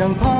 [0.00, 0.39] 身旁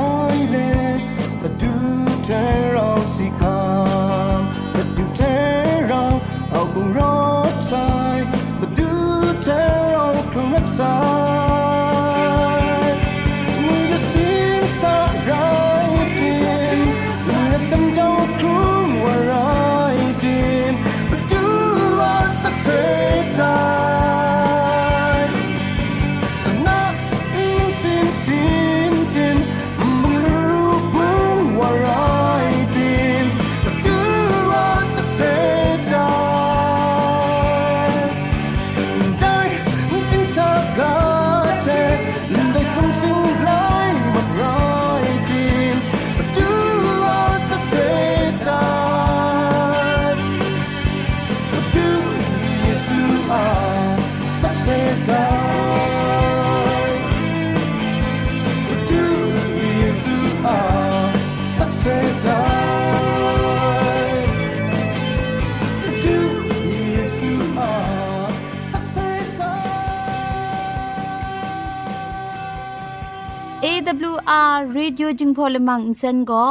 [74.31, 76.45] AWR Radio จึงพอลมังอินเซนก็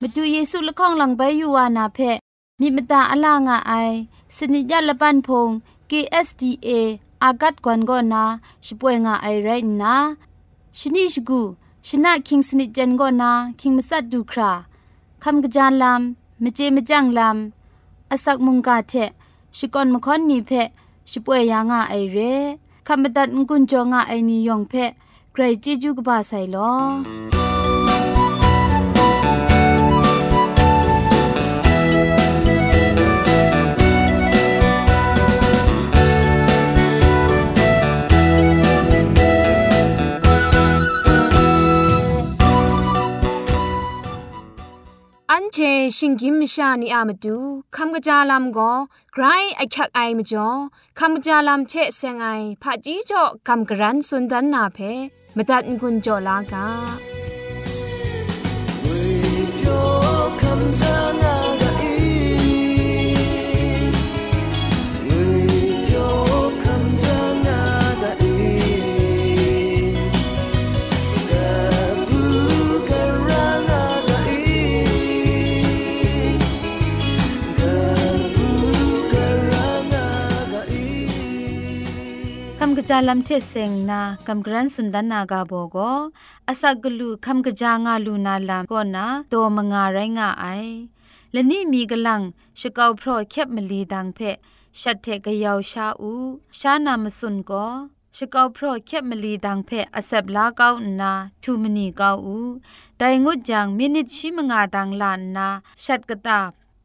[0.00, 1.98] มาดูเยซูละข้องหลังใบยูวานาเพ
[2.60, 3.72] มีมตาอลางอไอ
[4.36, 5.48] สนิจยาละปันพง
[5.90, 6.68] KSDA
[7.22, 8.24] อากัดกวนก็นา
[8.66, 9.48] ช่วยงาไอไร
[9.82, 9.94] นะ
[10.78, 11.40] ชนิชกู
[11.88, 13.30] ชนะคิงสนิจันก็นา
[13.60, 14.52] คิงมัสัดดูครา
[15.22, 18.92] คำกระจานลำมเจมจังลำอาศักมุงกาเท
[19.56, 20.50] ชิกอนมคอนนีเพ
[21.10, 22.18] ช่วยยางาไอเร
[22.86, 24.74] คำบัดงกุนจงาไอนิยองเพ
[25.34, 26.72] ใครจีจูกบาไซลอ
[45.30, 45.58] อันเช
[45.96, 47.36] ชิงกิมชานีอามาดู
[47.76, 48.72] คำกระจาลำก็
[49.12, 49.24] ไกร
[49.56, 50.48] ไอคักไอมาจ่อ
[50.98, 52.26] คำกระจาลำเชเซงไอ
[52.62, 54.78] ผาจีจ่อคำกระรันสุนดันนาเพ
[55.36, 56.66] มตัดกุญจ่อลากา
[82.61, 85.77] คำจางจาลัมเทเซงนากัมกรันสุนดานากาโบโก
[86.47, 90.45] อาศักกลูคัมกจางาลูนาลามก็นาโตมงาไรงาไอ
[91.31, 92.21] และนี่มีกลัง
[92.59, 94.19] ชกาวพรอแคบมลีดังเพ
[94.81, 96.13] ชัดเทกยาวชาอู
[96.59, 97.65] ชานามสุนก็
[98.17, 100.67] ชกาวพรอแคบมลีดังเพอเซบลาเกา
[101.01, 101.11] นา
[101.43, 102.37] ทูมนีเกาอู
[102.97, 105.47] ไดงุดจังมินิชิมงาดังลานนา
[105.83, 106.39] ชัดกตา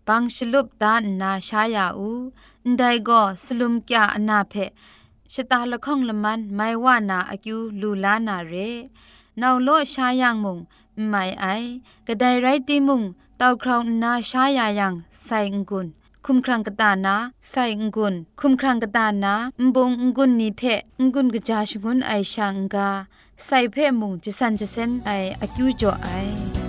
[0.06, 2.10] บังชลุบดานนาชายาอู
[2.78, 4.72] ไดก็สลุมกะอนาเพชะ
[5.33, 8.53] ชะตาละข้องละมันไม่ว่านาอากิวลูลานาเร
[9.41, 10.57] นาวโลชายังมุง
[11.09, 11.45] ไม่ไอ
[12.07, 13.01] กระไดไรตีมุง
[13.37, 14.93] เตาคราวนาชายายัง
[15.25, 15.87] ใส่งกุน
[16.25, 17.15] คุมครังกตานา
[17.49, 19.33] ใส่งกุนคุมครังกตานา
[19.75, 20.61] บงงกุนนีเพ
[20.99, 22.89] งกุนกะจาชกุนไอชังกา
[23.45, 25.09] ใส่เพะมุงจะสันจะเซนไอ
[25.41, 26.66] อากิวจ่อไอ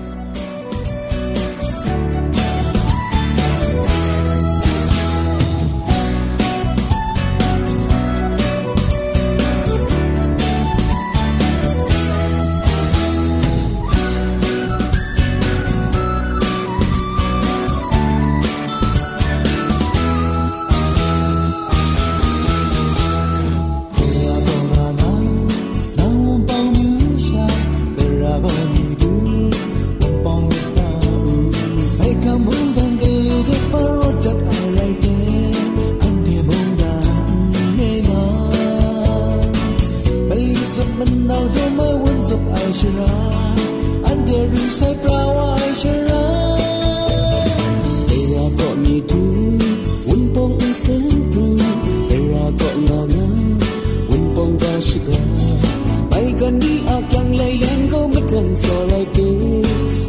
[57.13, 59.63] lặng lay đến go bất thần sợ lại cứ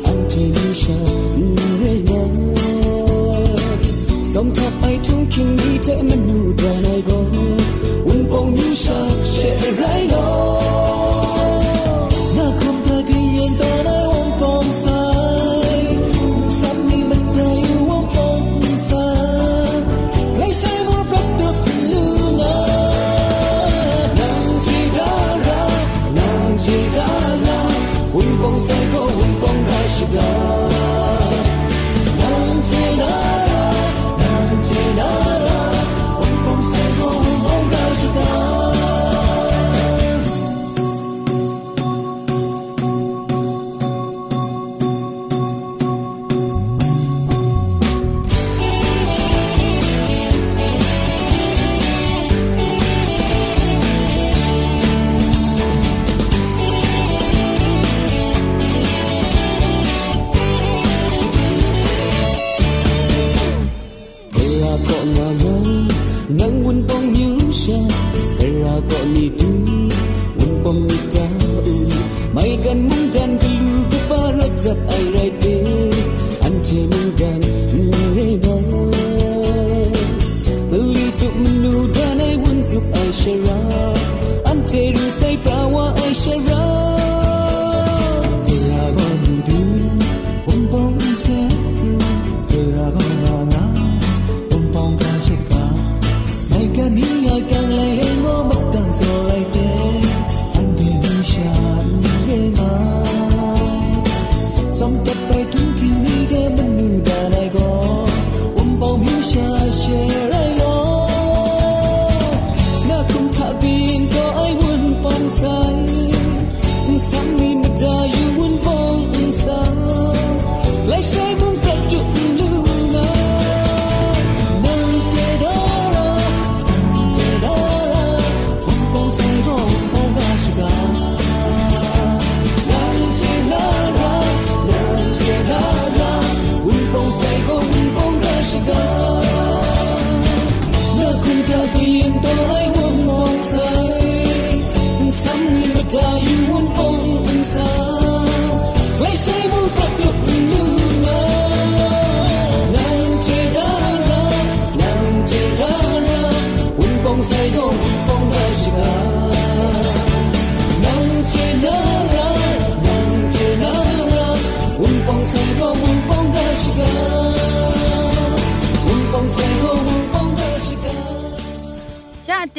[0.05, 0.93] anh trên xa
[1.81, 2.27] người mơ
[4.23, 5.25] sống thật ai chung
[5.85, 7.17] thế mình này go
[8.05, 8.99] un bông như sa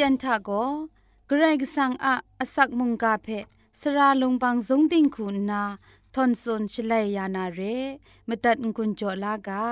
[0.00, 0.50] ียนทาโก
[1.28, 3.28] เกรกสังอะอสักมุงกาเพ
[3.80, 5.62] สระลงบางสงติงคุณนา
[6.14, 7.60] ทอนซนชลัยยานาเร
[8.28, 9.66] มตัดกุญจลากา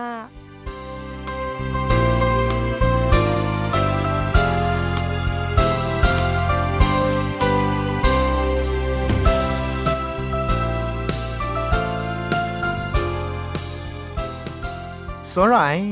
[15.36, 15.84] စောရိုင်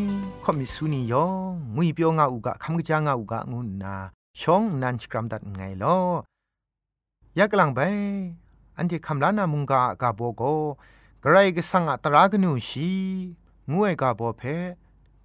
[0.44, 1.30] ခေါမီဆူနီယော
[1.74, 3.94] ငွေပြောငါဥကခမ်ကကြာငါဥကငုနာ
[4.41, 5.85] ช่องนันสกรัมดัดไงล
[7.35, 7.79] อยากลังไป
[8.77, 10.43] อันที่คำลานามุงกากาโบโก
[11.23, 12.91] กระไรก็สังอัตรากนูชี
[13.71, 14.41] งวยกาโบเพ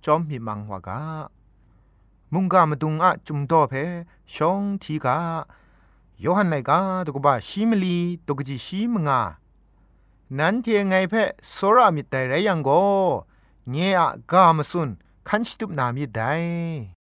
[0.05, 1.01] จอมมีมังวากา
[2.33, 3.75] มุงกามาดุงอะจุมโตเพ
[4.35, 5.19] ช่องทีกา
[6.21, 9.21] โยฮันไนกาตกบะชิมลีตกจิชิมงา
[10.39, 11.15] นั้นเทียงไงเพ
[11.51, 12.71] โซรามิต่ไรยังโก
[13.71, 14.01] เงีย
[14.33, 14.89] กามสุน
[15.29, 17.02] คันชิตุบนามิได้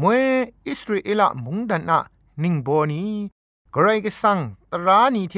[0.00, 0.22] มวย
[0.68, 2.00] อิสราเอลมุงดันนะ
[2.42, 3.04] นิงโบนี
[3.74, 4.38] กรก็สัง
[4.72, 5.34] ตรานีเท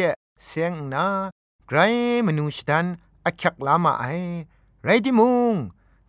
[0.47, 1.07] เสียงนา
[1.67, 1.79] ไกร
[2.27, 2.87] มนุษย์ดัน
[3.27, 4.05] อักยักลามาไอ
[4.85, 5.55] ไรดิมุง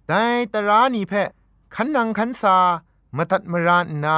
[0.08, 0.22] แต่
[0.54, 1.14] ตรานีเพ
[1.74, 2.56] ขันนังขันซา
[3.18, 4.18] มาตัดมรานนา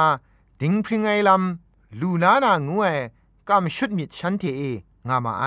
[0.60, 2.86] ดิงพริงไอลำลูนานางูเอ
[3.48, 4.44] กามชุดมิดฉันเท
[5.08, 5.46] งามาไอ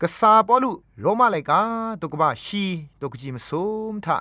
[0.00, 1.60] กษาปอลุโรมาไลกา
[2.00, 2.64] ตุกบะชี
[3.00, 3.50] ตุกจิมส
[3.92, 4.16] มทะ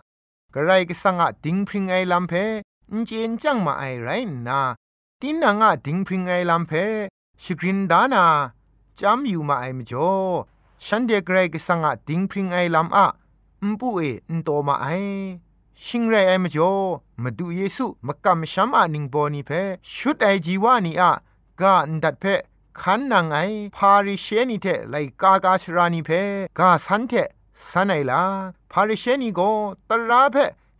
[0.53, 2.33] กระไรก็สังอะดิงพริงไอลำเพ
[2.95, 4.09] นเจนจังมาไอไร
[4.47, 4.61] นา
[5.21, 6.71] ตินนางะดิงพริงไอลำเพ
[7.43, 8.25] ชกรินดานา
[8.99, 10.11] จำอยู่มาไอมจ่อ
[10.85, 13.07] ฉันเดกรกสังอะดิงพริงไอลำอะ
[13.69, 13.99] มปุเอ
[14.31, 14.87] อนโตมาไอ
[15.85, 16.75] ชิงไรไอมจ่อ
[17.21, 19.51] มาดูเยซูมากำชัมอานิงโบนีเพ
[19.93, 21.11] ชุดไอจีวานีอะ
[21.59, 22.25] กาอันดัดเพ
[22.81, 23.37] ขันนางไอ
[23.75, 26.09] พาริเชนีเทไลกากาชรานีเพ
[26.59, 27.13] กาสันเท
[27.69, 28.21] สันไอลา
[28.71, 29.39] พาริเชนีโก
[29.89, 30.37] ตราเพ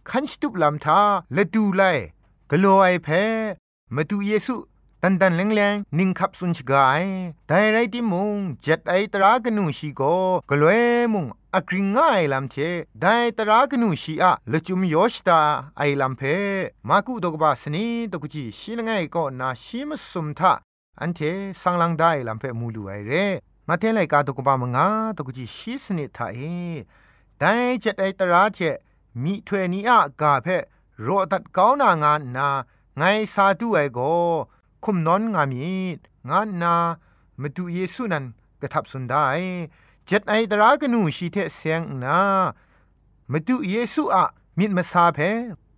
[0.09, 1.01] ขันสตุบลำทา
[1.35, 1.83] ละดูไล
[2.51, 3.09] กลัวไอเพ
[3.95, 4.55] มาดูเยซู
[5.01, 7.03] ตันตันแรงแรงนิ่งขับสุนชกาย
[7.47, 10.01] แต่ไรที่มุงจ็ดไอตรากนูชีโก
[10.49, 10.71] กลัว
[11.13, 12.55] มุงอักริงง่ายลำเท
[13.01, 15.39] ได้ตรากนูชีอะละจุมยอชตา
[15.77, 16.21] ไอลำเพ
[16.89, 20.53] มากุดกบาสนีตกุจีชีลงไงก็นาชิมสุมทา
[21.01, 21.19] อันเท
[21.61, 23.11] สังลังได้ลำเพมูลูไอเร
[23.67, 26.39] มาเทไลกาตกบามงาตกุจีชีสนิทาเอ
[27.39, 28.59] แต่เจ็ดไอตราเจ
[29.21, 30.47] มีถวยนี้อะกาเพ
[31.01, 32.49] โรตัดก้าวนางานนา
[32.97, 33.03] ไง
[33.33, 33.99] สาธุไอโก
[34.83, 35.73] คุมนอนงามี
[36.29, 36.75] งานนา
[37.41, 38.25] มาดูเยซูนัน
[38.61, 39.23] กระทับสุนได้
[40.05, 42.19] เจ็ดไอตรากนูชีเทเสียงนา
[43.31, 44.23] มาดูเยซูอะ
[44.57, 45.19] มิดมาซาเพ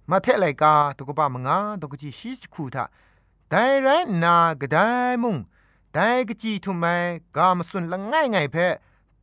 [0.10, 2.86] มาเทไลกาตกบามงาตกจีชีสคูทา
[3.50, 3.88] แต่แร
[4.24, 4.78] นากระได
[5.24, 5.38] มุง
[5.94, 6.86] แต่กจีทุไม
[7.36, 8.56] กามสุนละง่ายไงเพ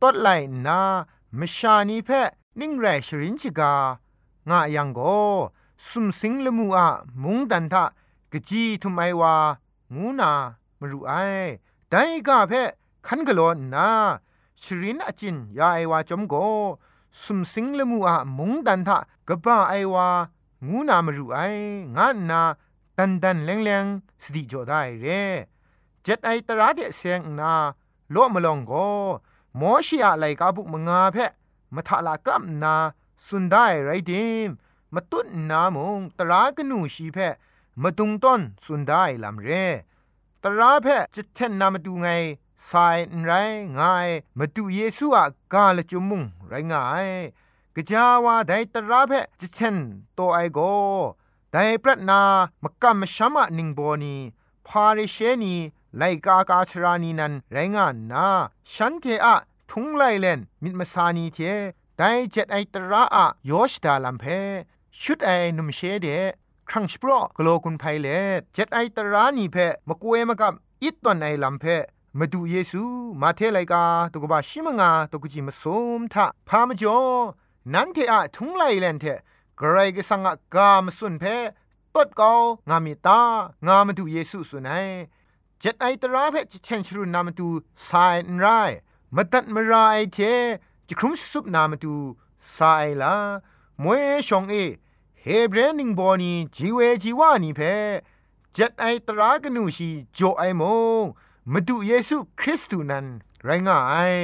[0.01, 0.27] ตดไล
[0.67, 0.79] นา
[1.39, 2.09] มชานีเพ
[2.59, 3.73] นิ่งแรชรินชิกา
[4.49, 4.99] งะยังโก
[5.87, 6.87] สุมสิงละมูอะ
[7.23, 7.83] มุงดันทะ
[8.31, 9.35] กจีทุไมวา
[9.93, 10.31] งูนา
[10.79, 11.11] มรูไอ
[11.89, 12.53] แต่กาเพ
[13.07, 13.41] คันกะโล
[13.73, 13.87] นา
[14.61, 16.35] ชรินอจินยาไอวาจอมโก
[17.21, 18.97] สุมสิงละมูอะมุงดันทะ
[19.27, 20.07] กะบ้าไอวา
[20.67, 21.37] งูนามรูไอ
[21.95, 22.41] งะนา
[22.97, 23.85] ดันดันแรงแรง
[24.23, 25.05] สติจอได้เร
[26.03, 27.53] เจ็ดไอตราเดเสียงนา
[28.11, 28.73] โลมลองโก
[29.59, 31.17] มอชิอะไลกาบุมงาเพ
[31.73, 32.75] มทะลากัมนา
[33.27, 34.13] สุนได้ไรเด
[34.47, 34.49] ม
[34.93, 37.17] มาตุนนามงตรากนูชีเพ
[37.81, 39.49] มาตุงต้นสุนได้ลำเร
[40.43, 42.07] ตราเพจะเทนนามาดูไง
[42.69, 43.31] สายไร
[43.79, 47.07] ง่ายมาดูเยซูอะกาลจุมุงไรง่าย
[47.75, 49.77] กะจาวาไดตราเพจะเทน
[50.13, 50.59] โตไอโก
[51.51, 52.21] แต่ปรัตนา
[52.63, 54.15] มกำมชามะนิงโบนี
[54.67, 55.55] พาริเชนี
[55.97, 58.27] ไลกากาชรานีนันไรงานนา
[58.73, 59.35] ฉันเทอะ
[59.69, 61.39] ทุงไลเลนมิดมาสานีเท
[62.03, 64.25] แต่เจ็ดไอตระอะโยชดาลัมเพ
[65.01, 66.07] ชุดไอนุมเชเด
[66.69, 68.07] ครั้งสปรอกโลกุนไพเล
[68.53, 69.57] เจ็ดไอตรานีเพ
[69.87, 71.65] มกวยมกับอิตตอนไอลัมเพ
[72.19, 72.83] มาดูเยซู
[73.21, 75.63] มาเทไลกาตุกบาชิมงาตุกจิมส
[75.99, 76.97] มทะพามจอ
[77.73, 79.05] นันเทอะทุงไลเลนเท
[79.59, 81.23] กรายกสังกามสุนเพ
[81.95, 82.33] ตดกา
[82.69, 83.19] งามิตา
[83.67, 84.87] งามาดูเยซูสุนัย
[85.59, 87.47] เจ็ดไอตราเพจเชนชรุนามาดู
[87.87, 88.45] สายนไร
[89.15, 90.19] มาตัดมาราไอเท
[90.93, 91.95] จครุมสุบนามาดู
[92.55, 93.15] สายลา
[93.83, 94.55] มวยชองเอ
[95.21, 97.61] เฮเบรนิงบอนีจีเวจีวานีเพ
[98.53, 100.61] เจ็ดไอตรากนูชีโจไอโม
[101.51, 103.05] มาดูเยซูคริสต์นั้น
[103.43, 103.77] ไรง่า
[104.11, 104.15] ย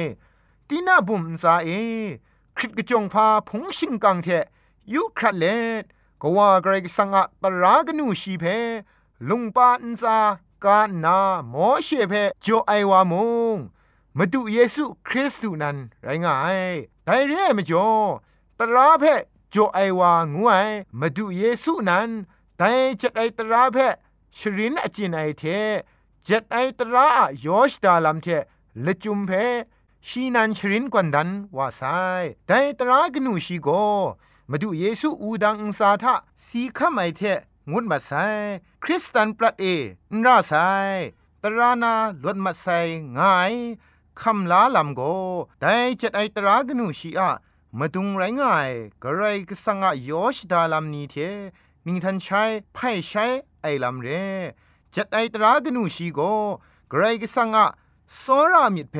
[0.68, 1.68] ตีน่าบุมซาเอ
[2.56, 4.28] คริตกจงพาพงชิงกังเท
[4.92, 5.44] ยุครัดเล
[5.82, 5.84] ด
[6.20, 8.44] ก็ว่าไกรสังอะตรากนูชีเพ
[9.28, 10.18] ลุงปาอินซา
[10.64, 11.18] กานา
[11.50, 13.14] หมอเชเพโจไอวาม
[13.54, 13.58] ง
[14.18, 16.72] มาดูเยซูคริสต์นั้นไรง่าย
[17.04, 17.88] แต่เรื่มจ่อ
[18.58, 19.04] ตราเพ
[19.50, 20.54] โจไอวางูไอ
[21.00, 22.08] มาดูเยซูนั้น
[22.56, 23.78] แต่จะไอตราเพ
[24.38, 25.42] ชรินอจินไอเท
[26.26, 27.08] จ็ดไอตระ
[27.44, 28.26] ยอชดาลัมเท
[28.84, 29.30] ละจุมเพ
[30.06, 31.82] ชีนันชรินกวนดันวาไซ
[32.46, 33.68] แต่ตรากนูชีโก
[34.50, 36.14] มาดูเยซูอูดังอุสาทะ
[36.46, 37.22] สีขมไอเท
[37.70, 38.10] งุดมาไซ
[38.82, 39.64] คริสตันปรัดเอ
[40.12, 40.52] นราไซ
[41.42, 42.66] ตรานาลวดมาไซ
[43.18, 43.54] ง่าย
[44.22, 45.00] คำลาลำโก
[45.60, 47.30] แต่จ็ดไอตรากนูชีอะ
[47.78, 48.70] มาดุงไรง่าย
[49.02, 51.14] กระไรก็สังอายอชดาลำนี้เท
[51.86, 52.42] นิงทันใช้
[52.74, 53.26] ไพ่ใช้
[53.62, 54.08] ไอลำเร
[54.94, 56.20] จัดไอตรากนูชีโก
[56.90, 57.66] กระไรก็สังอะ
[58.20, 58.96] สรามิดเพ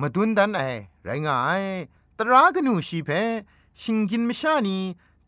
[0.00, 0.62] มาดุนดันไอ
[1.04, 1.64] ไรง่าย
[2.18, 3.10] ตรากนูชีเพ
[3.80, 4.78] ชิงกินไม่ชานี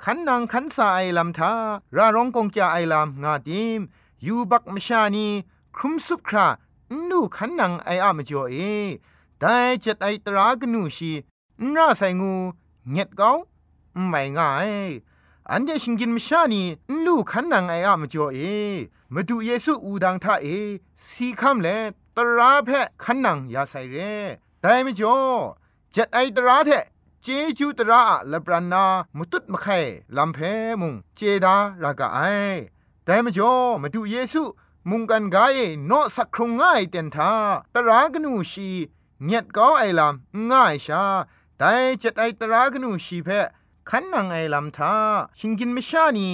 [0.02, 1.52] ขันนางขันสาไอลำทา
[1.97, 3.80] ราร้องกงจาไอลำงาดิม
[4.26, 5.26] ยูบักมชานี
[5.76, 6.47] ครุมสุบครา
[7.08, 8.56] นูขันนางไออะมจ่อเอ
[9.40, 11.12] แต่จัดไอตรากนูชี
[11.75, 12.35] น่าใส่งู
[12.90, 13.30] เงียดเกา
[14.09, 14.71] ไม่ง่าย
[15.50, 16.62] อันเดชิงกินมชานี
[17.04, 18.38] นูกขันนางไออะมจ่อเอ
[19.14, 20.46] มาดูเยซูอูดังท่าเอ
[21.09, 21.68] สีคำเล
[22.16, 22.68] ตราเพ
[23.03, 23.96] ขันนางยาใส่เร
[24.61, 25.18] แต่ไม่จ่อ
[25.94, 26.70] จัดไอตราเท
[27.22, 27.27] เจ
[27.59, 28.85] จูตระละปรานา
[29.16, 29.79] มุตุดมะไข่
[30.16, 30.38] ลำเพ
[30.81, 32.18] มุงเจดารากาไอ
[33.05, 34.42] แต่มจ่อมาดูเยซู
[34.90, 37.31] มุงกันกายโนสักครงง่ายเต็นทา
[37.74, 38.68] ตรากนูชี
[39.24, 41.04] เงียดก้าไอลำง่ายชา
[41.59, 43.28] แต่จัดไอตรากนูชีเพ
[43.88, 44.94] ขันนังไอลำทา
[45.38, 46.31] ชิงกินไม่ชานี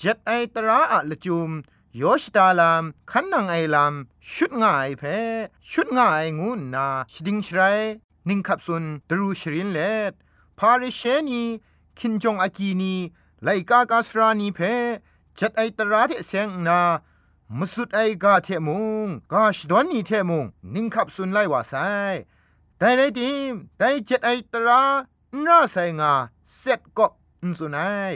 [0.00, 1.50] จัดไอตราอะละจุม
[1.96, 5.02] โยชตาลามขันนังไอลำชุดง่ายเพ
[5.70, 7.60] ชุดง่ายงูนาชดิงชไร
[8.28, 9.78] นิ่งขับสุนดรูชรินเล
[10.10, 10.12] ด
[10.58, 11.42] พาริเชนี
[11.98, 12.94] คินจงอากีนี
[13.42, 14.60] ไลกากาสรานีเพ
[15.38, 16.80] จัดไอตราเทเซงนา
[17.58, 21.74] มสุดไอกาเทมุงกาชดอนนีเทมุงนิ่งขับสุนไลวาไซ
[22.78, 24.82] แต่ไรดิมแต่เจัดไอตรา
[25.46, 26.12] น่าไซงา
[26.56, 27.06] เซ็ตก็
[27.58, 28.14] สุนัย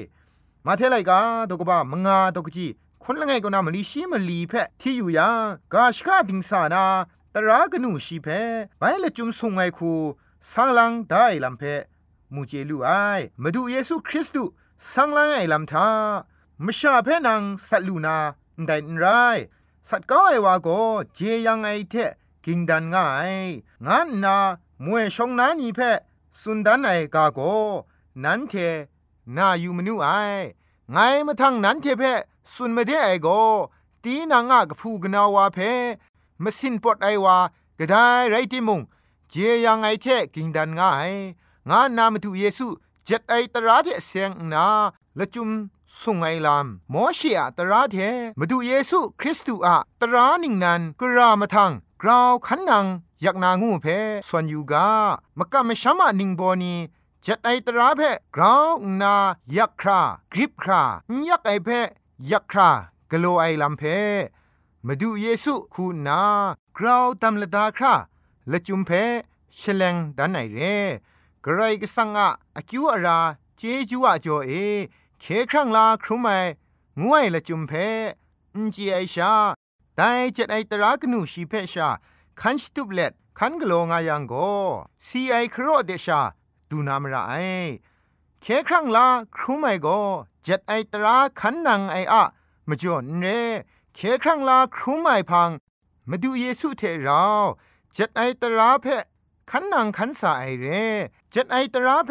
[0.66, 1.20] มาเทไลกา
[1.50, 2.66] ตกบ้ามงาตกจี
[3.02, 6.84] คนละไงก็นามลีชีมลีเพที่อยู่ยังกาชกาดิงสานา
[7.34, 8.28] ตรากนูชีเพ
[8.78, 9.92] ไปละจุมสุงไงคู
[10.52, 11.62] สังลังได้ลำเพ
[12.34, 12.90] มูเจลูไอ
[13.42, 14.50] มาดูเยซูคริสต์
[14.92, 15.88] สังลังไอลำทา
[16.64, 18.18] มชาเพนังสัตลูนา
[18.64, 19.04] ได้ไร
[19.88, 20.68] สัตก้าไอวาโก
[21.14, 21.94] เจยังไอเท
[22.44, 23.32] กิงดันง่าย
[23.86, 24.36] งานนา
[24.84, 25.80] มวยชงนานีเพ
[26.40, 27.40] สุนดันไอกาโก
[28.24, 28.54] นันเท
[29.36, 30.08] นาอยู่มนูไอ
[30.92, 32.02] ไงมาทังนันเทเพ
[32.52, 33.28] สุนมาเดไอโก
[34.04, 35.58] ตีนางะกพูกนาวาเพ
[36.42, 37.36] มสินปดไอวา
[37.78, 38.80] กระได้ไรติมุง
[39.30, 41.12] เจยังไอเทกิงดันง่าย
[41.68, 42.66] งานนามาตุเยซู
[43.04, 44.66] เจ็ดไอตราเทเสียงนา
[45.18, 45.50] ละจุม
[46.00, 47.96] สุงไอลามมอชีอะตราเท
[48.38, 51.72] มาดูเยซูคริสต์อะตรานิงนันกรามาทัง
[52.02, 52.86] กราวขันนัง
[53.22, 53.86] อยากนางูเพ
[54.28, 54.88] ส่วนยูกา
[55.38, 56.74] มกะมะชะมะนิงโบนี
[57.24, 58.00] จัดไอตราเพ
[58.36, 58.72] กราว
[59.02, 59.14] นา
[59.56, 60.00] ยักครา
[60.32, 60.82] กริบครา
[61.28, 61.68] ยักไอเพ
[62.30, 62.70] ยักครา
[63.10, 63.82] กโลไอลำเพ
[64.86, 66.20] มาดูเยซูคูนา
[66.76, 67.94] กราวตำละดาครา
[68.50, 68.90] ละจุมเพ
[69.60, 70.58] ชลงดันไอเร
[71.44, 73.18] กรกสังอะอคิวอารา
[73.56, 74.52] เจจูอะจอเอ
[75.20, 76.28] เคครั้งลาครุไม
[77.02, 77.72] งวยละจุมเพ
[78.54, 79.32] อินจีไอชา
[79.96, 80.02] ได
[80.34, 81.88] เจ็ดไอตรากนูชีเพชา
[82.40, 84.34] คันสตุบเล็ดคันกโลงายังโก
[85.06, 86.20] ซีไอครอเดชา
[86.70, 87.34] ดูนามระไอ
[88.42, 89.86] เคครั้งลาครุไมโก
[90.42, 92.22] เจ็ดไอตราคันนังไออะ
[92.68, 93.26] มาจอนเร
[93.94, 95.50] เคครั้งลาครุไมพัง
[96.10, 97.24] มาดูเยซูเทเรา
[97.92, 98.86] เจ็ดไอตราเพ
[99.50, 100.66] ขันนังขันสาไอเร
[101.30, 102.10] เจ็ดไอตราเพ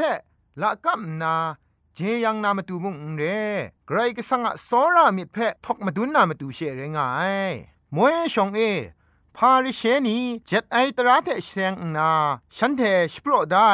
[0.61, 1.35] ละกัมนา
[1.97, 3.23] เจยังนามาตูมุงเร
[3.87, 7.09] ไกรก็สังะสอรามิดเพทอกมาดุนนามาตูเชเรงา
[7.51, 7.53] ย
[7.95, 8.59] มวยชองเอ
[9.35, 12.11] พาริเชนีเจ็ดไอตราเทเซงนา
[12.57, 12.81] ฉันเท
[13.13, 13.71] สโปรได้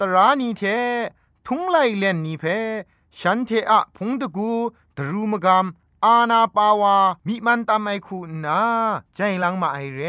[0.00, 0.62] ตรานีเท
[1.46, 2.44] ทุงไลเลนนีเพ
[3.20, 4.50] ฉันเทอะพงตะกู
[4.96, 5.66] ดรูมกาม
[6.04, 8.60] อาณาปาวามิมันตามไอคูนา
[9.14, 10.00] ใจลังมาไอเร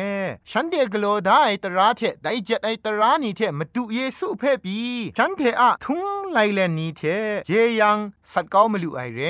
[0.51, 4.77] ฉันเดกโลได้ตราเทไดเจ็ดไอตรานีเทมาดูเยซูเพ่ปี
[5.17, 7.01] ฉันเทอะทุงไลเลนนีเท
[7.45, 7.97] เจยัง
[8.32, 9.21] สัตเก้ามาลูไอเร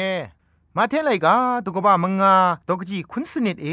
[0.75, 2.35] มาเทไลกาตุกบะมงา
[2.67, 3.67] ตกจีคุณสนิดเอ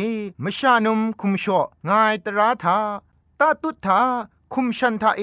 [0.44, 2.78] มชานุมคุมชองายตราทา
[3.40, 4.00] ตาตุทา
[4.52, 5.22] คุมชันทาเอ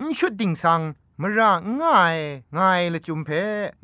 [0.00, 0.80] อินชุดดิ่งสัง
[1.20, 2.16] มระง่าย
[2.56, 3.28] ง่ายละจุมเพ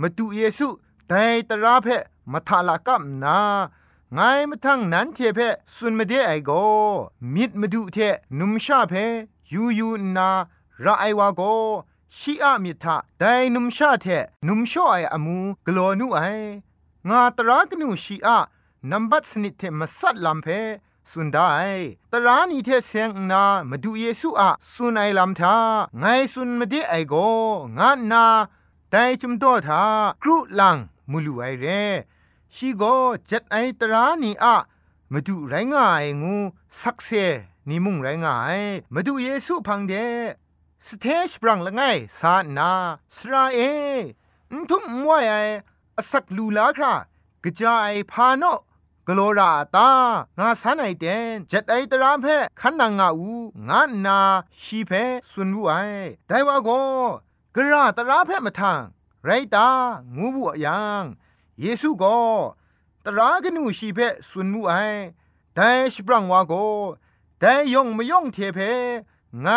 [0.01, 0.69] มาดูเยซู
[1.09, 1.89] แต่ตราเพ
[2.33, 3.39] มาทาลากับนา
[4.15, 5.39] ไงมาทั้งนั้นเทเพ
[5.75, 6.51] สุนมาเดไอโก
[7.35, 7.99] มิดมาดูเท
[8.39, 8.95] นุมชาเพ
[9.53, 10.29] ยูยูนา
[10.85, 11.41] ระไอวาโก
[12.17, 14.07] ชีอะมิทะไดนุมชาเท
[14.47, 16.19] นุมชอไออมูกลอนุไอ
[17.09, 18.39] งาตรากนูชีอะ
[18.91, 20.49] นัมบัตสนิทเทมาสัดลำเพ
[21.11, 21.51] สุนได้
[22.13, 25.57] ตรานีเทเซงนามาดูเยซูอะสุนไอลำทา
[25.99, 27.15] ไงสุนมาเดไอโก
[27.79, 28.27] งานา
[28.91, 29.83] แต่จุมโตทา
[30.23, 30.77] กรุลัง
[31.11, 31.67] มูลูไอเร
[32.59, 32.85] ชีโก
[33.27, 34.57] เจ็ดไอตรานีอะ
[35.13, 36.37] มาดูไรง่ายงู
[36.81, 37.09] สักเซ
[37.69, 38.61] นิมุงไรง่าย
[38.95, 39.95] มาดูเยซูพังเด
[40.87, 41.83] สเทชปรังละไง
[42.19, 42.73] สานา
[43.17, 43.59] สราเอ
[44.71, 45.35] ทุมมวยไอ
[46.11, 46.95] สักลูลาครา
[47.45, 48.45] กระจายพาโน
[49.07, 49.91] กโลราตา
[50.39, 52.27] งาสันไอเดนจัดไอตรามเพ
[52.61, 53.33] ขันนางาอู
[53.69, 54.19] งานา
[54.63, 54.93] ชีเพ
[55.33, 55.75] สุนวูไอ
[56.27, 56.71] ไดว่าโก
[57.55, 58.81] กระตราเพมาทาง
[59.25, 59.69] ไรตา
[60.17, 61.05] งูบุยัง
[61.61, 62.17] เยซูก็
[63.05, 64.73] ตรากนูชีเพสุนมูไอ
[65.55, 66.53] แต่สปรังวาโก
[67.41, 68.59] แต่ยองไม่ยองเทเพ
[69.43, 69.49] ไง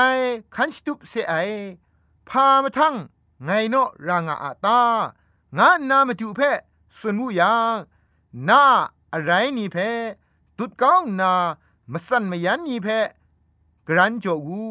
[0.56, 1.34] คันสตุปเสไอ
[2.30, 2.96] พามาทั้ง
[3.44, 4.80] ไงเนาะรางอาตา
[5.58, 6.40] งานนามาดูเพ
[6.98, 7.76] สุนมูยัง
[8.50, 8.64] นา
[9.14, 9.78] อะไรนี่เพ
[10.58, 11.34] ตุดก้องนา
[11.92, 12.88] มาสั่นมายันนี่เพ
[13.88, 14.62] กรันจกู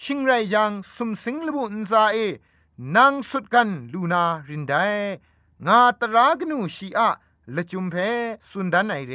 [0.00, 2.16] ชิงไรยังสุมสิงลบุนซาเอ
[2.94, 4.74] นางสุดกันลูนารินได
[5.66, 7.08] งาตรากนูชีอะ
[7.56, 7.94] ละจุมเพ
[8.50, 9.14] สุนดันไอเร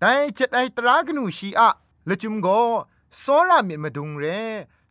[0.00, 1.68] แต่เจ็ดไอตรากนูชีอะ
[2.08, 2.48] ละจุมโก
[3.18, 4.24] โซรามิมาดุงเร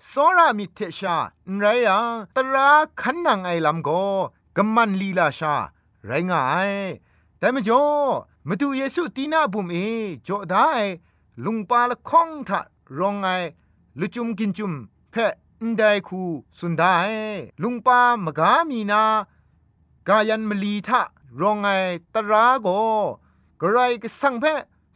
[0.07, 1.17] โซรามิเทชา
[1.59, 2.69] ไรยังตรา
[3.01, 3.89] ขันนางไอลำโก
[4.57, 5.55] กำมันลีลาชา
[6.05, 6.71] ไรงาย
[7.39, 7.83] แต่มจ่อ
[8.47, 9.77] มาดูเยซูตีนาบุมเอ
[10.27, 10.69] จ่อได้
[11.45, 12.59] ลุงปาละข้องทะ
[12.97, 13.27] รองไง
[13.99, 14.73] ละจุมกินจุม
[15.11, 15.33] เพะ
[15.69, 16.21] นไดคู
[16.59, 16.83] สุนได
[17.61, 19.03] ลุงปามกามีนา
[20.09, 21.01] กายันมลีทะ
[21.41, 21.67] รองไง
[22.13, 22.67] ตราโก
[23.61, 24.45] กระไรก็สังเพ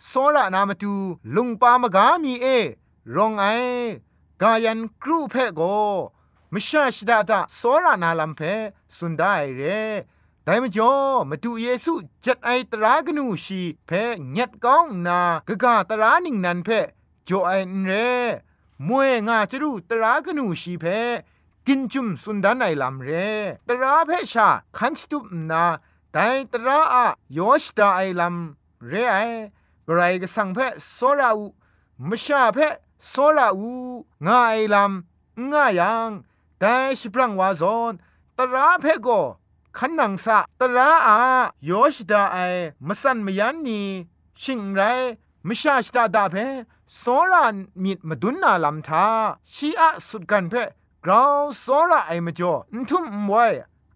[0.07, 0.93] โซระนามาดู
[1.35, 2.45] ลุงปามกามีเอ
[3.15, 3.45] รองไอ
[4.41, 5.61] กายันครูเพโก
[6.53, 8.41] มชาชดาดาโซระนาลัมเพ
[8.95, 9.61] สุนได้เร
[10.43, 10.93] แต่มจ่อ
[11.29, 11.93] มาดูเยซู
[12.25, 13.91] จัดไอตรากนูชีเพ
[14.37, 16.69] ญัดก้องนากะกาตรานิงนันเพ
[17.27, 17.51] จ่อไอ
[17.85, 17.91] เร
[18.87, 20.85] มวยงาจรูตรากนูชีเพ
[21.67, 23.09] กินจุมสุนดานไอลำเร
[23.67, 24.47] ตราเพชา
[24.77, 25.63] คันสตุปนา
[26.11, 27.05] แต่ตราอะ
[27.37, 29.17] ยอชตาไอลำเรไอ
[29.87, 30.59] กรายกสังเพ
[30.93, 31.45] โซราอู
[32.07, 32.59] มชาเพ
[33.09, 33.73] โซราอู
[34.25, 36.09] งาไอลำงายัง
[36.59, 37.93] แต่ชิปรังวาซอน
[38.37, 39.07] ตราเพโก
[39.77, 41.17] ขันนังสะตราอา
[41.69, 42.37] ยอชดาไอ
[42.87, 43.81] มสันมยันนี
[44.41, 44.81] ชิงไร
[45.47, 46.35] มชาชดาดาเพ
[46.97, 49.05] โซรานมิดมาดุนนาลำทา
[49.53, 50.55] ชีอะสุดกันเพ
[51.05, 52.53] กราวโซราไอมจ่อ
[52.89, 53.51] ทุ่มมวย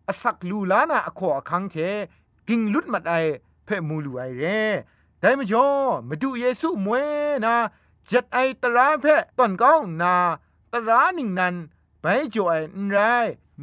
[0.08, 1.76] อสักลูลานาอขอคังเท
[2.48, 3.14] กิงลุดมัดไอ
[3.66, 4.62] เพ่มูลูไอเร่
[5.20, 5.68] แต่มจ่อ
[6.08, 7.06] มาดูเยซูมวย
[7.46, 7.56] นา
[8.10, 10.16] จัดไอตราเพ่ตอนก้องนา
[10.72, 11.56] ตราหนึ่งนั้น
[12.02, 12.54] ไปจ่อไอ
[12.86, 12.98] นไร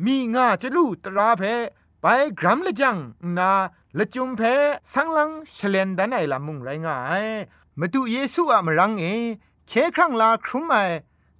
[0.05, 1.55] มีงาจะลูตราเพ่
[2.01, 2.07] ไป
[2.41, 2.97] กรัมละจัง
[3.39, 3.53] นา
[3.99, 4.43] ละจุมเพ
[4.93, 7.27] สังลังเฉลนดันไอละมุงไรงาย
[7.79, 9.05] มาดูเยซูอะมรังเอ
[9.69, 10.77] เคครั้งลาครุมไอ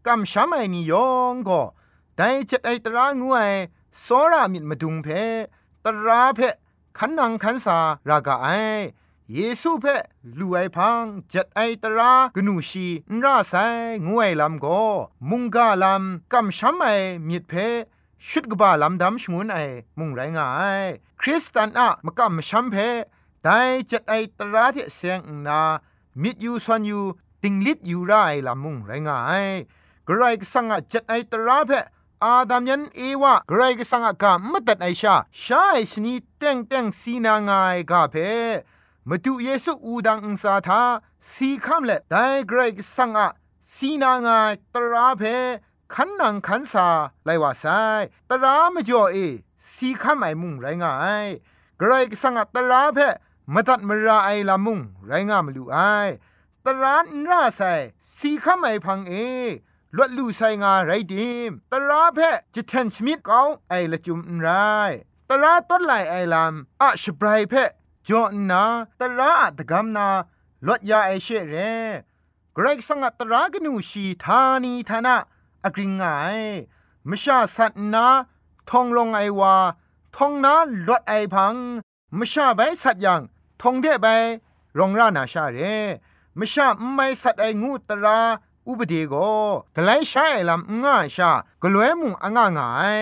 [0.07, 1.63] กำช้ำไอนิยองก็
[2.17, 3.41] แต่เจัดไอตรางูไอ
[4.05, 5.09] สรามิดมาดุงเพ
[5.85, 6.41] ตราเพ
[6.99, 8.49] ขันนังขันสารากาไอ
[9.33, 9.85] เยซูเพ
[10.39, 13.55] ลูไอพังจัดไอตรากนูชีนราไซ
[14.07, 14.83] งวยลำก็
[15.31, 16.87] มุงกาลำกำช้ำไอ
[17.29, 17.53] มิดเพ
[18.29, 19.59] ชุดกบาลำดำชงวนไอ
[19.99, 20.49] มุงไรงา
[20.83, 20.85] ย
[21.21, 22.77] คริสตันอะมกำช้ำเพ
[23.43, 23.59] แต่
[23.91, 25.61] จัดไอตราเที่เสียงนา
[26.23, 27.01] มิดยูซอนยู
[27.43, 28.13] ติงลิดยูไร
[28.47, 29.47] ลามุงไรงาย
[30.09, 31.71] กรายสังอาจัดไอตราเพ
[32.25, 38.15] อาดามยันเอวะกรายสังกามัตัดไอชาชาไอสนีเต็งเต็งสีนางายกาเพ
[39.09, 40.83] มาดูเยซูอูดังอุสาทา
[41.31, 42.15] สีคำเละได
[42.51, 43.27] กรายสังอา
[43.75, 45.23] สีนางายตราเพ
[45.93, 46.89] ขันนังขันสา
[47.25, 47.65] ไลว่าไซ
[48.31, 49.17] ตราไม่จ่อเอ
[49.73, 50.93] สีคำไอมุงไรงา
[51.25, 51.27] ย
[51.81, 52.99] กรายสังอาตราเพ
[53.55, 55.79] มตัดมราไอลามุงไรงามลูไอ
[56.65, 57.61] ตรานราไซ
[58.17, 59.15] สีขามไอพังเอ
[59.97, 62.19] ลวดลูไซงาไรดิมตราเพ
[62.55, 64.49] จะเทนสมิดเกาไอละจุมไร
[65.29, 67.55] ตราต้นไหลไอลามอะชบรายเพ
[68.09, 68.63] จอนา
[69.01, 70.09] ตราอะตะกำนา
[70.67, 71.55] ลวดยาไอเชเร
[72.55, 75.17] เกรกสังตรากนูชีธานีธนา
[75.65, 76.03] อกริงไง
[77.09, 78.07] มชาสัตนา
[78.71, 79.55] ทองลงไอวา
[80.17, 80.55] ทองนา
[80.87, 81.55] ลวดไอพัง
[82.19, 83.21] มชาใบสัตยัง
[83.63, 84.07] ทองเดใบ
[84.79, 85.59] รองรานาชาเร
[86.39, 88.19] มชาไม่สัตไองูตรา
[88.69, 89.15] อุบดีโก
[89.75, 91.31] กไลใช้ลำง่าชา
[91.63, 93.01] กลวยมุงอ่างง่าย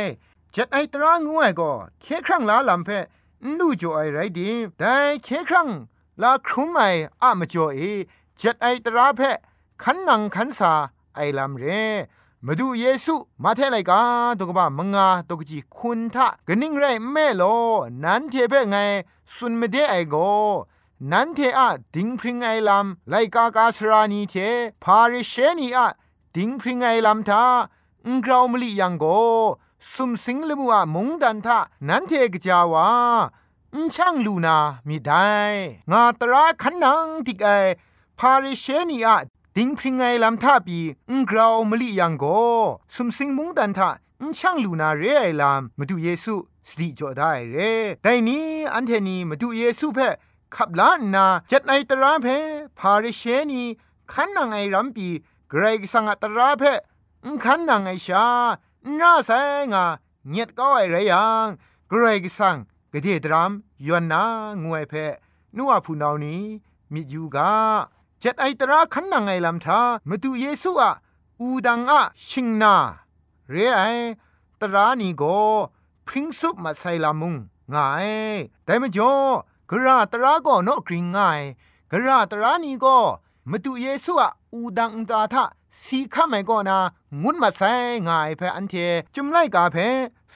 [0.55, 2.89] จัดไอตรางูไอก็เคครั้งลาลำเพ
[3.59, 4.95] นูจ่อไอไรดีแต่
[5.25, 5.69] เคครั้ง
[6.23, 6.81] ลาครุมไอ
[7.23, 7.81] อะมจ่อเอ
[8.41, 9.21] จัดไอตราเพ
[9.83, 10.73] ขันนังขันสา
[11.17, 11.65] ไอลำเร
[12.47, 14.01] มาดูเยซูมาเทไลกา
[14.39, 17.43] ตกบ้ามงาตกจีคุณทะกนิ่งไรแม่โล
[18.05, 18.77] นั้นเทเปไง
[19.35, 20.17] สุนไม่ได้ไอโก
[21.09, 24.35] นันเทอะดิงพริงไอลำไลกากาสรานีเท
[24.85, 25.89] พาริเชนีอะ
[26.37, 27.45] ดิงพริงไอลำทา
[28.07, 29.05] อุงกราวมลียังโก
[29.93, 31.59] สุมสิงลมัวมงดันทา
[31.89, 32.89] นันเทกจาวา
[33.75, 34.57] อุช่างลูนา
[34.89, 35.29] มีได้
[35.91, 37.49] งาตราขันนังติกไอ
[38.19, 39.17] พพาริเชนีอะ
[39.57, 40.79] ดิงพริงไงลำท่าปี
[41.11, 42.25] อุงกราวมลิยังโก
[42.95, 46.35] สุมสิงมุงดันทะอุช่างลูนาเรไอลามมาดูเยซู
[46.69, 47.57] สติจอได้เร
[48.03, 50.09] แต่นี้อันเทนีมาดูเยซูเพ่
[50.57, 52.27] ขับล้านนาจัดในตราเพ
[52.79, 53.63] พาริเชนี
[54.13, 55.09] ขันนางไอรัมปี
[55.49, 56.63] เกรกสังตราเพ
[57.45, 58.27] ขันนางไอชา
[59.01, 59.31] น่าแส
[59.73, 59.85] งา
[60.29, 61.47] เงียดก็ไอไรยัง
[61.89, 62.57] เกรกสัง
[62.93, 63.53] กะเดดราม
[63.87, 64.23] ยวนนา
[64.65, 64.95] งวยเพ
[65.57, 66.43] นัวผู้นานี้
[66.93, 67.53] มิยูกา
[68.23, 70.93] จัดไอตราขันนางไอลำทามาดูเยซูอะ
[71.41, 72.75] อูดังอะชิงนา
[73.51, 73.83] เรไอ
[74.61, 75.23] ตรานีโก
[76.07, 77.35] พริ้งซุปมาใส่ลามุง
[77.73, 78.09] ง่าย
[78.65, 79.13] แต่มจ่อ
[79.73, 81.41] กระตราก็นกกริงง่าย
[81.91, 82.99] กระตรานีก็
[83.51, 85.45] มาดูเยซูอะอูดังตาทะ
[85.83, 86.79] สีข้าไม่ก็นา
[87.23, 87.73] งุนมาใส่
[88.07, 88.75] ง่ายเพออันเท
[89.15, 89.77] จุมไล่กาเพ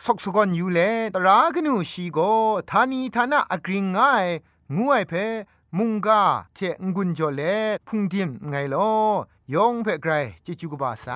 [0.03, 0.81] สกสกอนอยู่เล
[1.15, 2.19] ตรากนูชีโก
[2.71, 4.25] ทานีทานะอกริงง่าย
[4.77, 5.13] งวยเพ
[5.77, 6.23] มุงกา
[6.55, 7.43] เทงกุนจอเล
[7.87, 8.91] พุงดิมไงลอ
[9.55, 10.13] ยองเพไกร
[10.45, 11.07] จิจูกบาไซ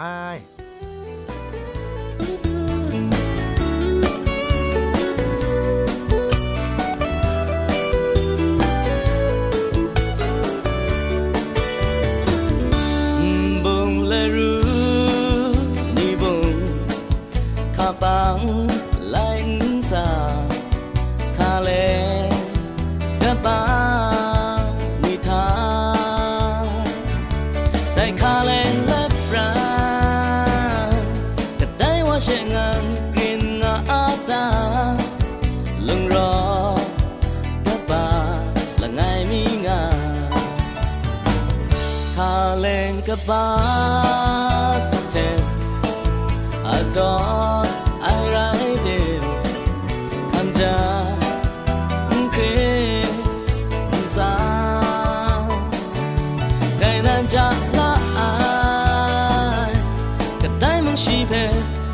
[61.09, 61.35] 집에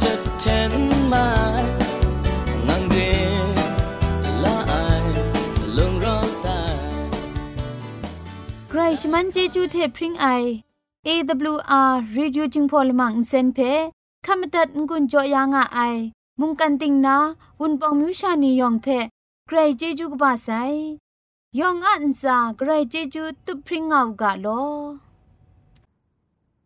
[0.02, 0.74] 뜻하는
[1.12, 1.14] 말
[8.68, 10.26] ใครชมันเจจูเทพริงไอ
[11.06, 13.58] AWR Radio จึงพอลมังเซนเพ
[14.26, 15.78] ขามตัดงุนจอยางอไอ
[16.40, 17.16] มุงกันติงนา
[17.60, 18.86] วุนปองมิวชานียองเพ
[19.46, 20.48] ใครเจจูกบาไซ
[21.58, 24.46] ยองอันซาใครเจจูตุพริงเอากาโล